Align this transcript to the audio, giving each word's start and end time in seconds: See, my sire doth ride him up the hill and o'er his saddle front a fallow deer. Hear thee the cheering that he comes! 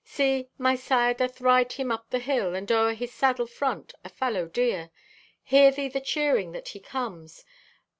See, 0.03 0.49
my 0.57 0.75
sire 0.77 1.13
doth 1.13 1.39
ride 1.41 1.73
him 1.73 1.91
up 1.91 2.09
the 2.09 2.17
hill 2.17 2.55
and 2.55 2.71
o'er 2.71 2.95
his 2.95 3.13
saddle 3.13 3.45
front 3.45 3.93
a 4.03 4.09
fallow 4.09 4.47
deer. 4.47 4.89
Hear 5.43 5.69
thee 5.69 5.89
the 5.89 6.01
cheering 6.01 6.53
that 6.53 6.69
he 6.69 6.79
comes! 6.79 7.45